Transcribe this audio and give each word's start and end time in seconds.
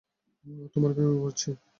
তোমার 0.73 0.91
প্রেমে 0.95 1.15
পড়ছি। 1.21 1.49